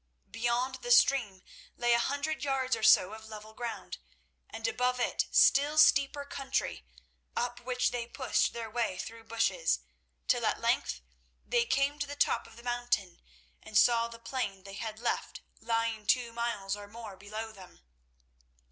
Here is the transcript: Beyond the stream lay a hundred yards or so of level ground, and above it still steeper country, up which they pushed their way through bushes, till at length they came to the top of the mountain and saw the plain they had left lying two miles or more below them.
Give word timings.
Beyond 0.31 0.79
the 0.81 0.89
stream 0.89 1.43
lay 1.77 1.93
a 1.93 1.99
hundred 1.99 2.43
yards 2.43 2.75
or 2.75 2.81
so 2.81 3.13
of 3.13 3.27
level 3.29 3.53
ground, 3.53 3.99
and 4.49 4.67
above 4.67 4.99
it 4.99 5.27
still 5.29 5.77
steeper 5.77 6.25
country, 6.25 6.83
up 7.35 7.59
which 7.59 7.91
they 7.91 8.07
pushed 8.07 8.51
their 8.51 8.67
way 8.67 8.97
through 8.97 9.25
bushes, 9.25 9.81
till 10.27 10.43
at 10.47 10.59
length 10.59 11.01
they 11.45 11.65
came 11.67 11.99
to 11.99 12.07
the 12.07 12.15
top 12.15 12.47
of 12.47 12.55
the 12.55 12.63
mountain 12.63 13.21
and 13.61 13.77
saw 13.77 14.07
the 14.07 14.17
plain 14.17 14.63
they 14.63 14.73
had 14.73 14.97
left 14.97 15.41
lying 15.59 16.07
two 16.07 16.33
miles 16.33 16.75
or 16.75 16.87
more 16.87 17.15
below 17.15 17.51
them. 17.51 17.83